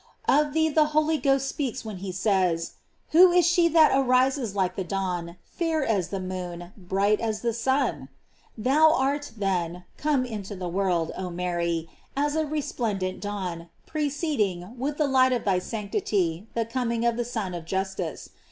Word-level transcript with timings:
Of 0.27 0.53
thee 0.55 0.67
the 0.69 0.85
Holy 0.97 1.19
Ghost 1.19 1.47
speaks 1.47 1.85
when 1.85 1.97
he 1.97 2.11
says: 2.11 2.71
Who 3.11 3.31
is 3.31 3.45
she 3.45 3.67
that 3.67 3.91
arises 3.93 4.55
like 4.55 4.75
the 4.75 4.83
dawn, 4.83 5.37
fair 5.43 5.85
as 5.85 6.07
the 6.07 6.19
moon, 6.19 6.73
bright 6.75 7.19
as 7.21 7.41
the 7.41 7.53
sun? 7.53 8.09
Thou 8.57 8.95
art, 8.95 9.31
then, 9.37 9.83
come 9.97 10.25
into 10.25 10.55
the 10.55 10.67
world, 10.67 11.11
oh 11.15 11.29
Mary, 11.29 11.87
as 12.17 12.35
a 12.35 12.47
resplendent 12.47 13.19
dawn, 13.19 13.69
preceding, 13.85 14.73
with 14.75 14.97
the 14.97 15.05
light 15.05 15.33
of 15.33 15.45
thy 15.45 15.59
sanctity, 15.59 16.47
the 16.55 16.65
coming 16.65 17.05
of 17.05 17.15
the 17.15 17.23
Sun 17.23 17.53
of 17.53 17.65
Justice. 17.65 18.31